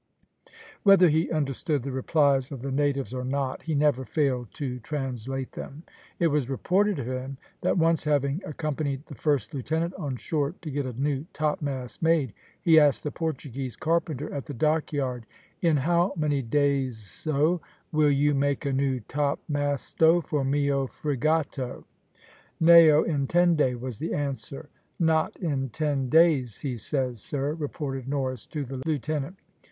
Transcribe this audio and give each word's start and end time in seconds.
Whether 0.81 1.09
he 1.09 1.29
understood 1.29 1.83
the 1.83 1.91
replies 1.91 2.51
of 2.51 2.63
the 2.63 2.71
natives 2.71 3.13
or 3.13 3.23
not, 3.23 3.61
he 3.61 3.75
never 3.75 4.03
failed 4.03 4.51
to 4.55 4.79
translate 4.79 5.51
them. 5.51 5.83
It 6.17 6.29
was 6.29 6.49
reported 6.49 6.97
of 6.97 7.05
him 7.05 7.37
that 7.61 7.77
once 7.77 8.05
having 8.05 8.41
accompanied 8.43 9.05
the 9.05 9.13
first 9.13 9.53
lieutenant 9.53 9.93
on 9.93 10.15
shore 10.15 10.55
to 10.63 10.71
get 10.71 10.87
a 10.87 10.93
new 10.99 11.27
topmast 11.33 12.01
made, 12.01 12.33
he 12.59 12.79
asked 12.79 13.03
the 13.03 13.11
Portuguese 13.11 13.75
carpenter 13.75 14.33
at 14.33 14.45
the 14.47 14.55
dockyard, 14.55 15.27
"In 15.61 15.77
how 15.77 16.13
many 16.17 16.41
dayso 16.41 17.61
will 17.91 18.09
you 18.09 18.33
make 18.33 18.65
a 18.65 18.73
new 18.73 19.01
topmasto 19.01 20.19
for 20.25 20.43
mio 20.43 20.87
fregato?" 20.87 21.83
"Nao 22.59 23.03
intende," 23.03 23.79
was 23.79 23.99
the 23.99 24.15
answer. 24.15 24.67
"`Not 24.99 25.35
in 25.35 25.69
ten 25.69 26.09
days,' 26.09 26.61
he 26.61 26.75
says, 26.75 27.21
sir," 27.21 27.53
reported 27.53 28.07
Norris 28.07 28.47
to 28.47 28.65
the 28.65 28.81
lieutenant. 28.83 29.37